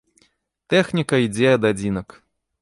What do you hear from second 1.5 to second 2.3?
ад адзінак.